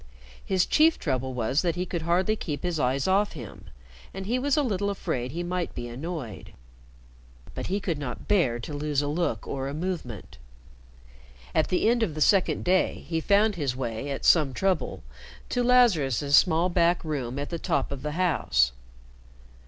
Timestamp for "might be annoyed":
5.43-6.53